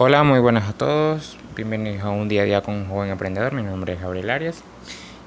Hola, 0.00 0.22
muy 0.22 0.38
buenas 0.38 0.68
a 0.68 0.74
todos. 0.74 1.36
Bienvenidos 1.56 2.04
a 2.04 2.10
un 2.10 2.28
día 2.28 2.42
a 2.42 2.44
día 2.44 2.62
con 2.62 2.76
un 2.76 2.88
joven 2.88 3.10
emprendedor. 3.10 3.52
Mi 3.52 3.64
nombre 3.64 3.94
es 3.94 4.00
Gabriel 4.00 4.30
Arias 4.30 4.62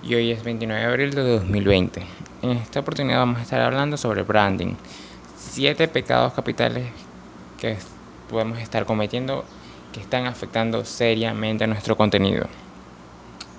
y 0.01 0.15
hoy 0.15 0.31
es 0.31 0.45
29 0.45 0.81
de 0.81 0.87
abril 0.87 1.13
de 1.13 1.23
2020. 1.23 2.01
En 2.41 2.51
esta 2.51 2.79
oportunidad 2.79 3.17
vamos 3.17 3.39
a 3.39 3.41
estar 3.41 3.59
hablando 3.59 3.97
sobre 3.97 4.23
branding. 4.23 4.75
Siete 5.35 5.89
pecados 5.89 6.31
capitales 6.31 6.85
que 7.59 7.75
podemos 8.29 8.59
estar 8.59 8.85
cometiendo 8.85 9.43
que 9.91 9.99
están 9.99 10.25
afectando 10.25 10.85
seriamente 10.85 11.65
a 11.65 11.67
nuestro 11.67 11.97
contenido. 11.97 12.47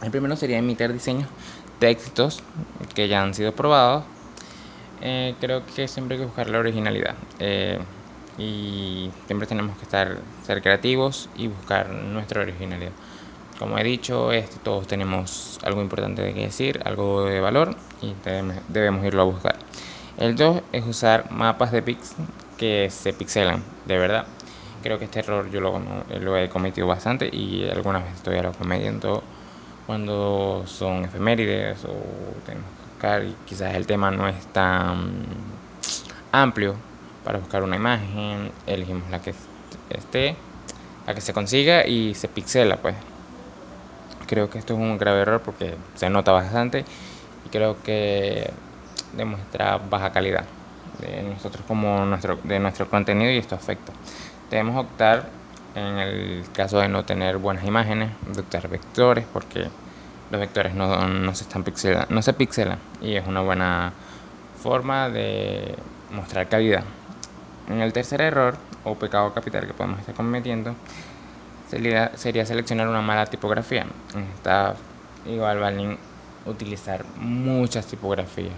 El 0.03 0.11
primero 0.11 0.35
sería 0.35 0.57
emitir 0.57 0.95
diseños 0.95 1.29
textos 1.79 2.43
que 2.95 3.09
ya 3.09 3.21
han 3.21 3.35
sido 3.35 3.53
probados. 3.53 4.05
Eh, 5.03 5.35
creo 5.41 5.63
que 5.77 5.89
siempre 5.89 6.17
hay 6.17 6.21
que 6.23 6.27
buscar 6.27 6.49
la 6.49 6.59
originalidad. 6.59 7.17
Eh, 7.39 7.79
y 8.37 9.13
siempre 9.27 9.47
tenemos 9.47 9.77
que 9.79 9.85
estar 9.85 10.23
ser 10.43 10.63
creativos 10.63 11.31
y 11.35 11.49
buscar 11.49 11.91
nuestra 11.91 12.43
originalidad. 12.43 12.93
Como 13.59 13.79
he 13.79 13.85
dicho, 13.85 14.33
este, 14.33 14.59
todos 14.59 14.87
tenemos 14.87 15.59
algo 15.63 15.83
importante 15.83 16.35
que 16.35 16.43
decir, 16.43 16.81
algo 16.85 17.25
de 17.25 17.41
valor 17.41 17.77
y 18.01 18.15
debemos, 18.69 19.05
irlo 19.05 19.23
a 19.23 19.25
buscar. 19.25 19.59
El 20.17 20.37
2 20.37 20.63
es 20.73 20.87
usar 20.87 21.31
mapas 21.31 21.73
de 21.73 21.83
pix 21.83 22.15
que 22.57 22.91
se 22.91 23.13
pixelan, 23.13 23.65
de 23.85 23.99
verdad. 23.99 24.27
Creo 24.83 24.99
que 24.99 25.05
este 25.05 25.21
error 25.21 25.51
yo 25.51 25.61
lo, 25.61 25.79
lo 26.09 26.37
he 26.37 26.49
cometido 26.49 26.87
bastante 26.87 27.29
y 27.33 27.69
algunas 27.69 28.03
veces 28.03 28.19
estoy 28.19 28.41
lo 28.43 28.53
cometiendo 28.53 29.23
cuando 29.87 30.65
son 30.67 31.05
efemérides 31.05 31.85
o 31.85 32.43
tenemos 32.45 32.73
que 32.75 32.85
buscar 32.87 33.25
y 33.25 33.37
quizás 33.45 33.75
el 33.75 33.87
tema 33.87 34.11
no 34.11 34.29
es 34.29 34.47
tan 34.49 35.61
amplio 36.33 36.92
para 37.25 37.39
buscar 37.39 37.63
una 37.63 37.77
imagen, 37.77 38.53
elegimos 38.67 39.09
la 39.11 39.21
que 39.21 39.35
esté, 39.91 40.37
la 41.07 41.15
que 41.15 41.21
se 41.21 41.33
consiga 41.33 41.87
y 41.87 42.15
se 42.15 42.29
pixela 42.29 42.77
pues. 42.77 42.97
Creo 44.27 44.49
que 44.49 44.59
esto 44.59 44.75
es 44.75 44.81
un 44.81 44.99
grave 44.99 45.23
error 45.23 45.43
porque 45.43 45.77
se 45.95 46.09
nota 46.09 46.33
bastante 46.33 46.85
y 47.45 47.49
creo 47.51 47.83
que 47.83 48.53
demuestra 49.13 49.79
baja 49.79 50.13
calidad 50.13 50.47
de 50.99 51.23
nosotros 51.23 51.65
como 51.67 52.05
nuestro, 52.07 52.39
de 52.45 52.59
nuestro 52.59 52.89
contenido 52.89 53.31
y 53.31 53.39
esto 53.39 53.55
afecta. 53.55 53.93
Debemos 54.51 54.77
optar 54.85 55.33
en 55.75 55.99
el 55.99 56.51
caso 56.53 56.79
de 56.79 56.89
no 56.89 57.05
tener 57.05 57.39
buenas 57.39 57.65
imágenes, 57.65 58.11
de 58.27 58.41
optar 58.41 58.69
vectores 58.69 59.27
porque 59.33 59.71
los 60.31 60.41
vectores 60.41 60.75
no, 60.75 61.09
no 61.09 61.35
se 61.35 61.45
están 61.45 61.65
pixelan, 61.65 62.07
no 62.09 62.23
se 62.23 62.33
pixelan 62.33 62.79
y 63.01 63.17
es 63.17 63.27
una 63.27 63.41
buena 63.43 63.93
forma 64.55 65.09
de 65.11 65.77
mostrar 66.11 66.49
calidad. 66.49 66.85
En 67.69 67.81
el 67.81 67.93
tercer 67.93 68.21
error 68.21 68.57
o 68.85 68.95
pecado 68.97 69.33
capital 69.33 69.67
que 69.67 69.75
podemos 69.75 70.01
estar 70.01 70.15
cometiendo 70.15 70.75
sería, 71.69 72.17
sería 72.17 72.45
seleccionar 72.45 72.89
una 72.89 73.01
mala 73.01 73.27
tipografía. 73.27 73.87
Está 74.35 74.75
igual 75.27 75.59
vale 75.59 75.97
utilizar 76.47 77.05
muchas 77.17 77.87
tipografías. 77.87 78.55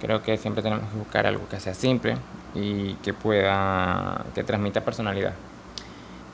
Creo 0.00 0.22
que 0.22 0.36
siempre 0.36 0.62
tenemos 0.62 0.90
que 0.90 0.98
buscar 0.98 1.26
algo 1.26 1.48
que 1.48 1.60
sea 1.60 1.74
simple 1.74 2.16
y 2.54 2.94
que 2.94 3.14
pueda, 3.14 4.24
que 4.34 4.42
transmita 4.42 4.80
personalidad. 4.80 5.34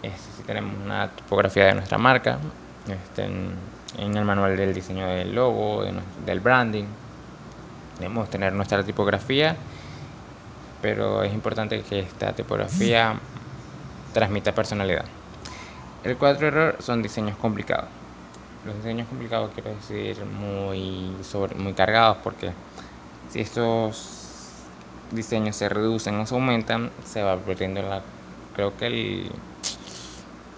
Este, 0.03 0.33
si 0.37 0.43
tenemos 0.45 0.75
una 0.85 1.11
tipografía 1.11 1.67
de 1.67 1.75
nuestra 1.75 1.99
marca, 1.99 2.39
este, 2.89 3.25
en, 3.25 4.17
el 4.17 4.25
manual 4.25 4.57
del 4.57 4.73
diseño 4.73 5.07
del 5.07 5.35
logo, 5.35 5.85
del 6.25 6.41
branding, 6.41 6.85
debemos 7.99 8.31
tener 8.31 8.53
nuestra 8.53 8.83
tipografía 8.83 9.57
pero 10.81 11.23
es 11.23 11.33
importante 11.33 11.83
que 11.83 12.01
esta 12.01 12.33
tipografía 12.33 13.19
transmita 14.13 14.55
personalidad. 14.55 15.05
El 16.05 16.17
cuarto 16.17 16.47
error 16.47 16.77
son 16.81 17.03
diseños 17.03 17.37
complicados. 17.39 17.89
Los 18.65 18.77
diseños 18.77 19.09
complicados 19.09 19.51
quiero 19.55 19.71
decir 19.71 20.25
muy, 20.25 21.13
sobre, 21.23 21.55
muy 21.57 21.73
cargados 21.73 22.19
porque 22.23 22.53
si 23.31 23.41
estos 23.41 24.19
diseños 25.11 25.57
se 25.57 25.69
reducen 25.69 26.15
o 26.17 26.27
se 26.27 26.35
aumentan, 26.35 26.91
se 27.05 27.23
va 27.23 27.37
perdiendo 27.39 27.83
la, 27.83 28.03
creo 28.55 28.77
que 28.77 28.87
el, 28.87 29.31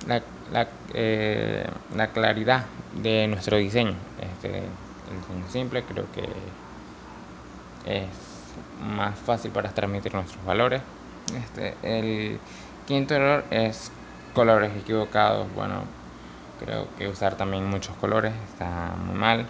la, 0.07 0.23
la, 0.53 0.69
eh, 0.95 1.67
la 1.97 2.09
claridad 2.09 2.67
de 3.03 3.27
nuestro 3.29 3.57
diseño. 3.57 3.95
Este, 4.21 4.59
el 4.59 5.21
diseño 5.21 5.49
simple 5.51 5.85
creo 5.85 6.05
que 6.13 6.29
es 7.85 8.30
más 8.81 9.19
fácil 9.19 9.51
para 9.51 9.73
transmitir 9.73 10.15
nuestros 10.15 10.45
valores. 10.45 10.83
Este, 11.35 11.75
el 11.83 12.39
quinto 12.87 13.15
error 13.15 13.45
es 13.51 13.91
colores 14.35 14.73
equivocados. 14.77 15.53
Bueno, 15.55 15.85
creo 16.65 16.87
que 16.97 17.09
usar 17.09 17.37
también 17.37 17.69
muchos 17.69 17.97
colores 17.97 18.33
está 18.53 18.95
muy 18.97 19.17
mal. 19.17 19.47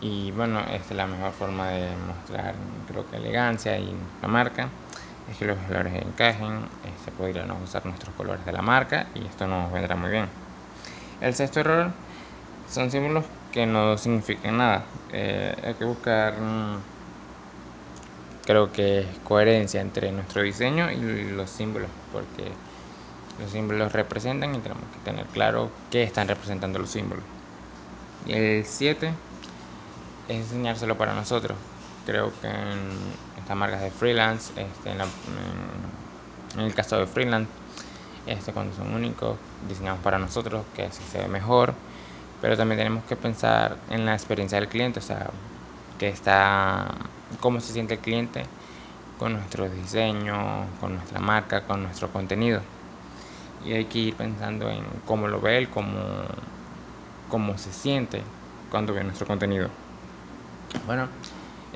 Y 0.00 0.32
bueno, 0.32 0.60
esta 0.60 0.90
es 0.90 0.96
la 0.96 1.06
mejor 1.06 1.32
forma 1.32 1.68
de 1.68 1.88
mostrar, 1.96 2.54
creo 2.88 3.08
que 3.08 3.16
elegancia 3.16 3.78
y 3.78 3.94
la 4.20 4.28
marca. 4.28 4.68
Es 5.30 5.36
que 5.38 5.44
los 5.44 5.58
colores 5.58 5.94
encajen, 5.94 6.68
este, 6.82 7.12
podrían 7.12 7.50
usar 7.52 7.86
nuestros 7.86 8.14
colores 8.16 8.44
de 8.44 8.52
la 8.52 8.62
marca 8.62 9.06
y 9.14 9.24
esto 9.24 9.46
nos 9.46 9.72
vendrá 9.72 9.94
muy 9.94 10.10
bien. 10.10 10.26
El 11.20 11.34
sexto 11.34 11.60
error 11.60 11.92
son 12.68 12.90
símbolos 12.90 13.24
que 13.52 13.64
no 13.64 13.96
significan 13.96 14.56
nada. 14.58 14.84
Eh, 15.12 15.54
hay 15.64 15.74
que 15.74 15.84
buscar 15.84 16.34
creo 18.44 18.72
que 18.72 19.00
es 19.00 19.06
coherencia 19.24 19.80
entre 19.80 20.12
nuestro 20.12 20.42
diseño 20.42 20.90
y 20.90 21.30
los 21.30 21.50
símbolos, 21.50 21.88
porque 22.12 22.52
los 23.40 23.50
símbolos 23.50 23.92
representan 23.92 24.54
y 24.54 24.58
tenemos 24.58 24.84
que 24.92 24.98
tener 25.10 25.26
claro 25.26 25.70
qué 25.90 26.02
están 26.02 26.28
representando 26.28 26.78
los 26.78 26.90
símbolos. 26.90 27.24
Y 28.26 28.32
el 28.32 28.64
7 28.64 29.12
es 30.28 30.36
enseñárselo 30.36 30.96
para 30.96 31.14
nosotros. 31.14 31.56
Creo 32.06 32.32
que 32.40 32.48
en 32.48 33.14
estas 33.38 33.56
marcas 33.56 33.80
de 33.80 33.90
freelance, 33.90 34.52
este, 34.60 34.90
en, 34.90 35.00
el 36.60 36.74
caso 36.74 36.98
de 36.98 37.06
freelance, 37.06 37.50
este, 38.26 38.52
cuando 38.52 38.74
son 38.74 38.94
únicos, 38.94 39.38
diseñamos 39.68 40.02
para 40.02 40.18
nosotros, 40.18 40.64
que 40.74 40.84
así 40.84 41.02
se 41.04 41.18
ve 41.18 41.28
mejor. 41.28 41.74
Pero 42.40 42.56
también 42.56 42.78
tenemos 42.78 43.04
que 43.04 43.16
pensar 43.16 43.76
en 43.88 44.04
la 44.04 44.14
experiencia 44.14 44.58
del 44.58 44.68
cliente, 44.68 44.98
o 44.98 45.02
sea, 45.02 45.30
que 45.98 46.08
está 46.08 46.88
cómo 47.40 47.60
se 47.60 47.72
siente 47.72 47.94
el 47.94 48.00
cliente 48.00 48.44
con 49.18 49.34
nuestro 49.34 49.68
diseño, 49.68 50.66
con 50.80 50.94
nuestra 50.94 51.20
marca, 51.20 51.64
con 51.64 51.82
nuestro 51.82 52.08
contenido. 52.08 52.60
Y 53.64 53.72
hay 53.72 53.84
que 53.84 53.98
ir 53.98 54.14
pensando 54.14 54.68
en 54.68 54.84
cómo 55.06 55.28
lo 55.28 55.40
ve 55.40 55.58
él, 55.58 55.68
cómo, 55.68 56.24
cómo 57.30 57.56
se 57.58 57.72
siente 57.72 58.22
cuando 58.70 58.92
ve 58.92 59.04
nuestro 59.04 59.26
contenido. 59.26 59.68
Bueno, 60.86 61.08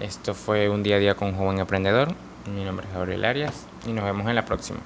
esto 0.00 0.34
fue 0.34 0.68
un 0.68 0.82
día 0.82 0.96
a 0.96 0.98
día 0.98 1.14
con 1.14 1.28
un 1.28 1.36
joven 1.36 1.58
emprendedor. 1.58 2.08
Mi 2.52 2.64
nombre 2.64 2.86
es 2.86 2.94
Gabriel 2.94 3.24
Arias 3.24 3.66
y 3.86 3.92
nos 3.92 4.04
vemos 4.04 4.26
en 4.28 4.34
la 4.34 4.44
próxima. 4.44 4.78